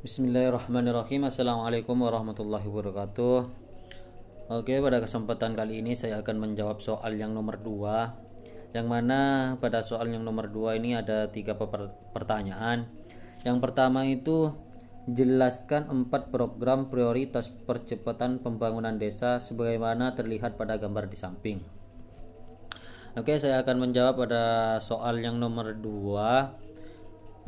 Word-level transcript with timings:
Bismillahirrahmanirrahim. 0.00 1.28
Assalamualaikum 1.28 1.92
warahmatullahi 1.92 2.64
wabarakatuh. 2.64 3.52
Oke 4.48 4.80
pada 4.80 4.96
kesempatan 4.96 5.52
kali 5.52 5.84
ini 5.84 5.92
saya 5.92 6.24
akan 6.24 6.40
menjawab 6.40 6.80
soal 6.80 7.20
yang 7.20 7.36
nomor 7.36 7.60
2 7.60 8.72
Yang 8.72 8.86
mana 8.88 9.20
pada 9.60 9.84
soal 9.84 10.08
yang 10.08 10.24
nomor 10.24 10.48
2 10.48 10.80
ini 10.80 10.96
ada 10.96 11.28
tiga 11.28 11.52
pertanyaan. 12.16 12.88
Yang 13.44 13.60
pertama 13.60 14.08
itu 14.08 14.56
Jelaskan 15.04 15.92
empat 15.92 16.32
program 16.32 16.88
prioritas 16.88 17.52
percepatan 17.52 18.40
pembangunan 18.40 18.96
desa 18.96 19.36
sebagaimana 19.36 20.16
terlihat 20.16 20.56
pada 20.56 20.80
gambar 20.80 21.12
di 21.12 21.20
samping. 21.20 21.60
Oke 23.20 23.36
saya 23.36 23.60
akan 23.60 23.76
menjawab 23.84 24.16
pada 24.16 24.44
soal 24.80 25.20
yang 25.20 25.36
nomor 25.36 25.76
2 25.76 26.69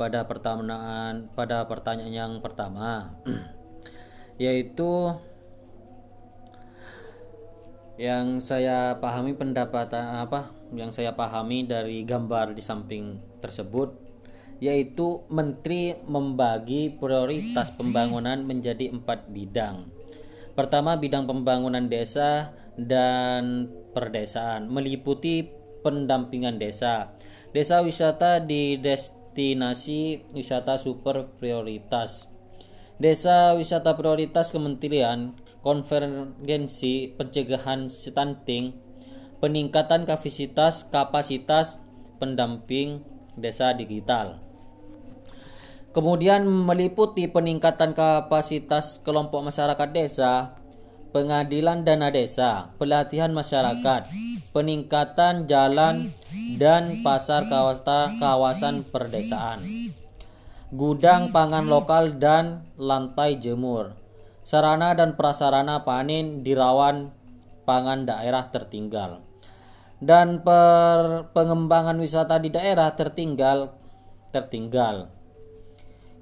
pada 0.03 0.27
pertanyaan 0.27 1.31
pada 1.31 1.63
pertanyaan 1.63 2.11
yang 2.11 2.33
pertama 2.43 3.15
yaitu 4.43 5.15
yang 7.95 8.43
saya 8.43 8.99
pahami 8.99 9.31
pendapat 9.31 9.95
apa 9.95 10.51
yang 10.75 10.91
saya 10.91 11.15
pahami 11.15 11.63
dari 11.63 12.03
gambar 12.03 12.51
di 12.51 12.59
samping 12.59 13.23
tersebut 13.39 13.95
yaitu 14.59 15.23
menteri 15.31 15.95
membagi 16.03 16.91
prioritas 16.99 17.71
pembangunan 17.75 18.43
menjadi 18.43 18.91
empat 18.91 19.31
bidang. 19.31 19.91
Pertama 20.55 20.95
bidang 20.95 21.27
pembangunan 21.27 21.87
desa 21.87 22.55
dan 22.79 23.69
perdesaan 23.91 24.71
meliputi 24.71 25.51
pendampingan 25.83 26.57
desa. 26.57 27.11
Desa 27.51 27.83
wisata 27.83 28.39
di 28.41 28.79
des 28.79 29.11
destinasi 29.33 30.29
wisata 30.37 30.77
super 30.77 31.25
prioritas. 31.41 32.29
Desa 33.01 33.57
wisata 33.57 33.97
prioritas 33.97 34.53
Kementerian 34.53 35.33
Konvergensi 35.65 37.17
Pencegahan 37.17 37.89
Stunting, 37.89 38.77
peningkatan 39.41 40.05
kapasitas 40.05 40.85
kapasitas 40.93 41.81
pendamping 42.21 43.01
desa 43.33 43.73
digital. 43.73 44.37
Kemudian 45.97 46.45
meliputi 46.45 47.25
peningkatan 47.25 47.97
kapasitas 47.97 49.01
kelompok 49.01 49.49
masyarakat 49.49 49.89
desa, 49.93 50.61
pengadilan 51.13 51.85
dana 51.85 52.09
desa, 52.09 52.73
pelatihan 52.81 53.29
masyarakat, 53.29 54.09
peningkatan 54.49 55.45
jalan 55.45 56.09
dan 56.57 57.05
pasar 57.05 57.45
kawasan, 57.45 58.17
kawasan 58.17 58.75
perdesaan, 58.81 59.61
gudang 60.73 61.29
pangan 61.29 61.69
lokal 61.69 62.17
dan 62.17 62.65
lantai 62.81 63.37
jemur, 63.37 63.93
sarana 64.41 64.97
dan 64.97 65.13
prasarana 65.13 65.85
panen 65.85 66.41
di 66.41 66.57
rawan 66.57 67.13
pangan 67.63 68.09
daerah 68.09 68.49
tertinggal, 68.49 69.21
dan 70.01 70.41
per, 70.41 71.29
pengembangan 71.31 71.95
wisata 72.01 72.41
di 72.41 72.49
daerah 72.49 72.89
tertinggal 72.97 73.77
tertinggal. 74.33 75.13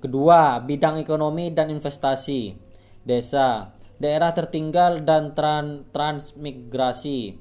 Kedua, 0.03 0.59
bidang 0.59 1.00
ekonomi 1.00 1.55
dan 1.55 1.72
investasi, 1.72 2.59
desa, 3.08 3.72
daerah 4.02 4.34
tertinggal 4.34 5.06
dan 5.06 5.38
tran, 5.38 5.86
transmigrasi. 5.94 7.38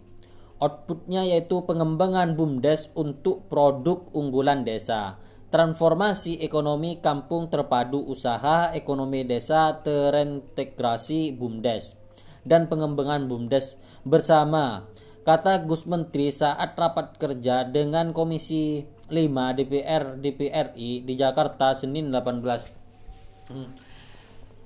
Outputnya 0.60 1.24
yaitu 1.24 1.64
pengembangan 1.64 2.36
BUMDes 2.36 2.92
untuk 2.92 3.48
produk 3.48 4.04
unggulan 4.12 4.60
desa, 4.68 5.16
transformasi 5.48 6.44
ekonomi 6.44 7.00
kampung 7.00 7.48
terpadu 7.48 8.04
usaha 8.04 8.68
ekonomi 8.76 9.24
desa 9.24 9.80
terintegrasi 9.80 11.32
BUMDes, 11.32 11.96
dan 12.44 12.68
pengembangan 12.68 13.24
BUMDes 13.24 13.80
bersama, 14.04 14.84
kata 15.24 15.64
Gus 15.64 15.88
Menteri 15.88 16.28
saat 16.28 16.76
rapat 16.76 17.16
kerja 17.16 17.64
dengan 17.64 18.12
Komisi 18.12 18.84
5 19.08 19.56
DPR 19.56 20.20
DPRI 20.20 21.08
di 21.08 21.14
Jakarta 21.16 21.72
Senin 21.72 22.12
18 22.12 23.88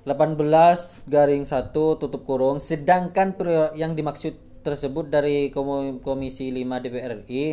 18 0.05 0.37
garing 1.09 1.49
1 1.49 1.73
tutup 1.73 2.29
kurung 2.29 2.61
sedangkan 2.61 3.33
yang 3.73 3.97
dimaksud 3.97 4.37
tersebut 4.65 5.13
dari 5.13 5.53
Komisi 6.01 6.49
5 6.53 6.85
DPR 6.85 7.25
RI. 7.25 7.45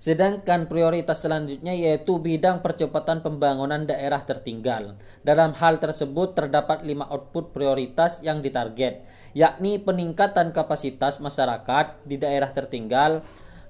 Sedangkan 0.00 0.64
prioritas 0.64 1.20
selanjutnya 1.20 1.76
yaitu 1.76 2.16
bidang 2.16 2.64
percepatan 2.64 3.20
pembangunan 3.20 3.84
daerah 3.84 4.24
tertinggal. 4.24 4.96
Dalam 5.20 5.52
hal 5.60 5.76
tersebut 5.76 6.32
terdapat 6.32 6.80
lima 6.88 7.04
output 7.12 7.52
prioritas 7.52 8.24
yang 8.24 8.40
ditarget, 8.40 9.04
yakni 9.36 9.76
peningkatan 9.76 10.56
kapasitas 10.56 11.20
masyarakat 11.20 12.00
di 12.08 12.16
daerah 12.16 12.48
tertinggal, 12.48 13.20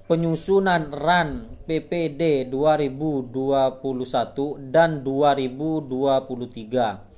penyusunan 0.07 0.95
RAN 0.95 1.51
PPD 1.67 2.47
2021 2.47 4.71
dan 4.71 5.03
2023, 5.03 7.10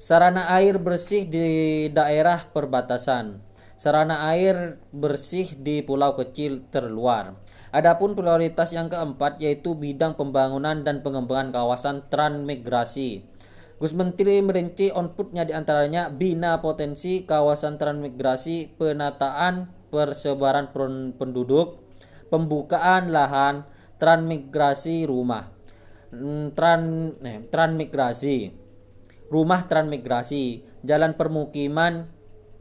sarana 0.00 0.48
air 0.56 0.80
bersih 0.80 1.28
di 1.28 1.44
daerah 1.92 2.48
perbatasan, 2.48 3.44
sarana 3.76 4.32
air 4.32 4.80
bersih 4.96 5.52
di 5.60 5.84
pulau 5.84 6.16
kecil 6.16 6.64
terluar. 6.72 7.36
Adapun 7.68 8.16
prioritas 8.16 8.72
yang 8.72 8.88
keempat 8.88 9.44
yaitu 9.44 9.76
bidang 9.76 10.16
pembangunan 10.16 10.80
dan 10.80 11.04
pengembangan 11.04 11.52
kawasan 11.52 12.08
transmigrasi. 12.08 13.28
Gus 13.76 13.92
Menteri 13.92 14.40
merinci 14.40 14.88
outputnya 14.88 15.44
di 15.44 15.52
antaranya 15.52 16.08
bina 16.08 16.64
potensi 16.64 17.28
kawasan 17.28 17.76
transmigrasi, 17.76 18.80
penataan 18.80 19.68
persebaran 19.92 20.72
penduduk, 21.16 21.80
pembukaan 22.32 23.12
lahan, 23.12 23.68
transmigrasi 24.00 25.04
rumah, 25.04 25.52
hmm, 26.12 26.56
tran, 26.56 27.14
eh, 27.20 27.40
transmigrasi, 27.48 28.36
rumah 29.30 29.64
transmigrasi, 29.70 30.66
jalan 30.82 31.14
permukiman 31.14 32.10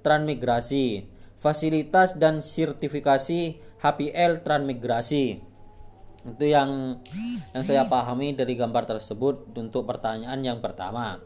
transmigrasi, 0.05 1.09
fasilitas 1.35 2.15
dan 2.15 2.39
sertifikasi 2.39 3.59
HPL 3.81 4.45
transmigrasi. 4.45 5.43
Itu 6.29 6.45
yang 6.45 7.01
yang 7.57 7.63
saya 7.65 7.89
pahami 7.89 8.37
dari 8.37 8.53
gambar 8.53 8.85
tersebut 8.85 9.49
untuk 9.57 9.89
pertanyaan 9.89 10.39
yang 10.45 10.59
pertama. 10.61 11.17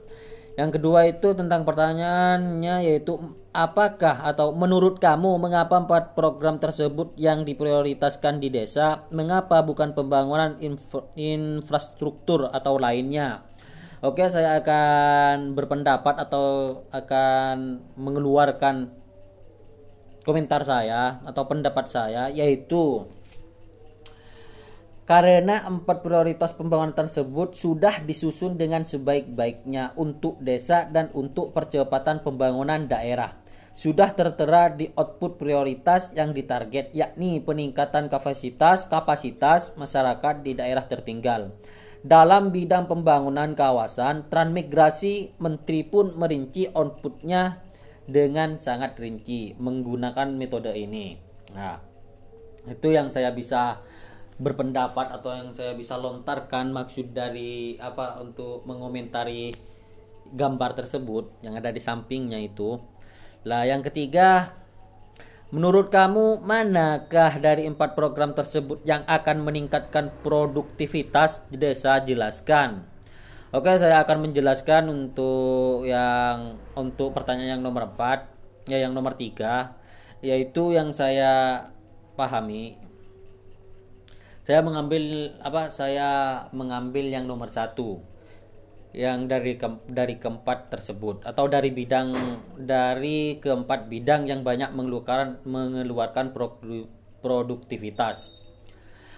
Yang 0.53 0.77
kedua 0.77 1.09
itu 1.09 1.33
tentang 1.33 1.65
pertanyaannya 1.65 2.85
yaitu 2.85 3.17
apakah 3.57 4.21
atau 4.21 4.53
menurut 4.53 5.01
kamu 5.01 5.41
mengapa 5.41 5.81
empat 5.81 6.13
program 6.13 6.61
tersebut 6.61 7.17
yang 7.17 7.41
diprioritaskan 7.41 8.37
di 8.37 8.53
desa 8.53 9.09
mengapa 9.09 9.65
bukan 9.65 9.97
pembangunan 9.97 10.61
infra 10.61 11.09
infrastruktur 11.17 12.53
atau 12.53 12.77
lainnya? 12.77 13.41
Oke, 14.03 14.27
saya 14.27 14.59
akan 14.59 15.55
berpendapat 15.55 16.27
atau 16.27 16.75
akan 16.91 17.79
mengeluarkan 17.95 18.91
komentar 20.27 20.67
saya 20.67 21.23
atau 21.23 21.47
pendapat 21.47 21.87
saya 21.87 22.27
yaitu 22.27 23.07
karena 25.07 25.63
empat 25.63 26.03
prioritas 26.03 26.51
pembangunan 26.51 26.91
tersebut 26.91 27.55
sudah 27.55 28.03
disusun 28.03 28.59
dengan 28.59 28.83
sebaik-baiknya 28.83 29.95
untuk 29.95 30.35
desa 30.43 30.83
dan 30.83 31.07
untuk 31.15 31.55
percepatan 31.55 32.27
pembangunan 32.27 32.83
daerah. 32.83 33.39
Sudah 33.71 34.11
tertera 34.11 34.67
di 34.67 34.91
output 34.99 35.39
prioritas 35.39 36.11
yang 36.11 36.35
ditarget 36.35 36.91
yakni 36.91 37.39
peningkatan 37.39 38.11
kapasitas 38.11 38.83
kapasitas 38.83 39.71
masyarakat 39.79 40.43
di 40.43 40.59
daerah 40.59 40.83
tertinggal 40.83 41.55
dalam 42.03 42.51
bidang 42.51 42.91
pembangunan 42.91 43.55
kawasan, 43.55 44.27
transmigrasi 44.27 45.39
menteri 45.39 45.87
pun 45.87 46.11
merinci 46.19 46.67
outputnya 46.75 47.63
dengan 48.03 48.59
sangat 48.59 48.99
rinci 48.99 49.55
menggunakan 49.55 50.35
metode 50.35 50.75
ini. 50.75 51.15
Nah, 51.55 51.79
itu 52.67 52.91
yang 52.91 53.07
saya 53.07 53.31
bisa 53.31 53.79
berpendapat 54.35 55.15
atau 55.15 55.31
yang 55.31 55.55
saya 55.55 55.71
bisa 55.79 55.95
lontarkan 55.95 56.75
maksud 56.75 57.15
dari 57.15 57.79
apa 57.79 58.19
untuk 58.19 58.67
mengomentari 58.67 59.55
gambar 60.33 60.75
tersebut 60.75 61.39
yang 61.39 61.55
ada 61.55 61.71
di 61.71 61.79
sampingnya 61.79 62.43
itu. 62.43 62.83
Lah 63.47 63.63
yang 63.63 63.79
ketiga 63.79 64.59
Menurut 65.53 65.93
kamu, 65.93 66.41
manakah 66.41 67.37
dari 67.37 67.69
empat 67.69 67.93
program 67.93 68.33
tersebut 68.33 68.81
yang 68.89 69.05
akan 69.05 69.45
meningkatkan 69.45 70.09
produktivitas 70.25 71.45
di 71.53 71.61
desa? 71.61 72.01
Jelaskan. 72.01 72.81
Oke, 73.53 73.69
saya 73.77 74.01
akan 74.01 74.25
menjelaskan 74.25 74.89
untuk 74.89 75.85
yang 75.85 76.57
untuk 76.73 77.13
pertanyaan 77.13 77.61
yang 77.61 77.63
nomor 77.69 77.85
4, 77.85 78.65
ya 78.65 78.81
yang 78.81 78.97
nomor 78.97 79.13
3, 79.13 79.77
yaitu 80.25 80.73
yang 80.73 80.89
saya 80.89 81.69
pahami. 82.17 82.81
Saya 84.49 84.65
mengambil 84.65 85.37
apa? 85.37 85.69
Saya 85.69 86.09
mengambil 86.49 87.13
yang 87.13 87.29
nomor 87.29 87.53
satu 87.53 88.01
yang 88.93 89.25
dari 89.25 89.57
ke, 89.57 89.65
dari 89.89 90.21
keempat 90.21 90.69
tersebut 90.69 91.25
atau 91.25 91.49
dari 91.49 91.73
bidang 91.73 92.13
dari 92.61 93.41
keempat 93.41 93.89
bidang 93.89 94.29
yang 94.29 94.45
banyak 94.45 94.69
mengeluarkan 94.69 95.41
mengeluarkan 95.49 96.29
produktivitas 97.25 98.29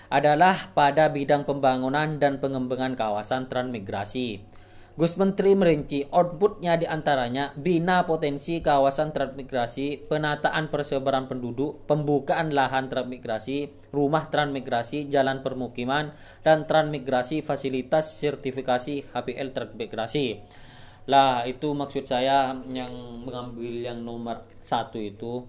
adalah 0.08 0.72
pada 0.72 1.12
bidang 1.12 1.44
pembangunan 1.44 2.22
dan 2.22 2.40
pengembangan 2.40 2.96
kawasan 2.96 3.52
transmigrasi. 3.52 4.48
Gus 4.96 5.20
Menteri 5.20 5.60
merinci 5.60 6.08
outputnya 6.08 6.80
di 6.80 6.88
antaranya 6.88 7.52
bina 7.60 8.08
potensi 8.08 8.64
kawasan 8.64 9.12
transmigrasi, 9.12 10.08
penataan 10.08 10.72
persebaran 10.72 11.28
penduduk, 11.28 11.84
pembukaan 11.84 12.56
lahan 12.56 12.88
transmigrasi, 12.88 13.76
rumah 13.92 14.32
transmigrasi, 14.32 15.12
jalan 15.12 15.44
permukiman, 15.44 16.16
dan 16.48 16.64
transmigrasi 16.64 17.44
fasilitas 17.44 18.24
sertifikasi 18.24 19.12
HPL 19.12 19.52
transmigrasi. 19.52 20.40
Lah 21.12 21.44
itu 21.44 21.76
maksud 21.76 22.08
saya 22.08 22.56
yang 22.72 22.96
mengambil 23.28 23.76
yang 23.76 24.00
nomor 24.00 24.48
satu 24.64 24.96
itu 24.96 25.44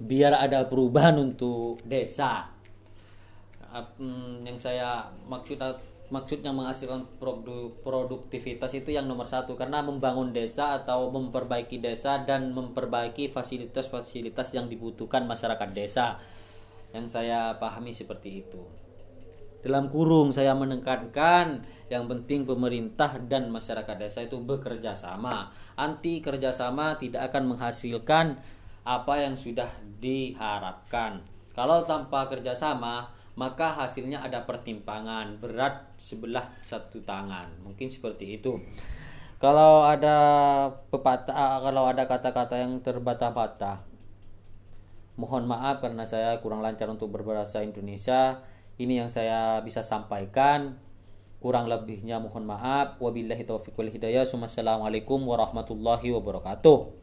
biar 0.00 0.40
ada 0.40 0.64
perubahan 0.64 1.20
untuk 1.20 1.84
desa. 1.84 2.48
Hmm, 4.00 4.40
yang 4.48 4.56
saya 4.56 5.04
maksud 5.28 5.60
maksudnya 6.08 6.52
menghasilkan 6.52 7.20
produk 7.20 7.72
produktivitas 7.84 8.72
itu 8.76 8.92
yang 8.92 9.08
nomor 9.08 9.28
satu. 9.28 9.54
Karena 9.54 9.84
membangun 9.84 10.32
desa 10.32 10.76
atau 10.80 11.12
memperbaiki 11.12 11.80
desa 11.80 12.24
dan 12.24 12.52
memperbaiki 12.52 13.28
fasilitas-fasilitas 13.28 14.52
yang 14.56 14.66
dibutuhkan 14.68 15.28
masyarakat 15.28 15.68
desa. 15.72 16.20
Yang 16.92 17.20
saya 17.20 17.56
pahami 17.60 17.92
seperti 17.92 18.44
itu. 18.44 18.62
Dalam 19.58 19.90
kurung 19.90 20.30
saya 20.30 20.54
menekankan 20.54 21.66
yang 21.90 22.06
penting 22.06 22.46
pemerintah 22.46 23.18
dan 23.26 23.50
masyarakat 23.50 23.96
desa 23.98 24.22
itu 24.22 24.38
bekerja 24.38 24.94
sama. 24.94 25.50
Anti 25.74 26.22
kerjasama 26.22 26.94
tidak 26.96 27.34
akan 27.34 27.56
menghasilkan 27.56 28.38
apa 28.86 29.14
yang 29.20 29.34
sudah 29.34 29.68
diharapkan. 29.98 31.20
Kalau 31.58 31.82
tanpa 31.82 32.30
kerjasama 32.30 33.17
maka 33.38 33.70
hasilnya 33.70 34.18
ada 34.26 34.42
pertimpangan 34.42 35.38
berat 35.38 35.94
sebelah 35.94 36.50
satu 36.66 36.98
tangan. 37.06 37.62
Mungkin 37.62 37.86
seperti 37.86 38.42
itu. 38.42 38.58
Kalau 39.38 39.86
ada 39.86 40.18
pepatah 40.90 41.62
kalau 41.62 41.86
ada 41.86 42.10
kata-kata 42.10 42.58
yang 42.58 42.82
terbata-bata 42.82 43.86
mohon 45.14 45.46
maaf 45.46 45.78
karena 45.78 46.02
saya 46.02 46.42
kurang 46.42 46.66
lancar 46.66 46.90
untuk 46.90 47.14
berbahasa 47.14 47.62
Indonesia. 47.62 48.42
Ini 48.74 49.06
yang 49.06 49.10
saya 49.10 49.62
bisa 49.62 49.86
sampaikan. 49.86 50.82
Kurang 51.38 51.70
lebihnya 51.70 52.18
mohon 52.18 52.42
maaf. 52.42 52.98
Wabillahi 52.98 53.46
taufiq 53.46 53.78
wal 53.78 53.94
hidayah. 53.94 54.26
Assalamualaikum 54.26 55.22
warahmatullahi 55.22 56.10
wabarakatuh 56.10 56.97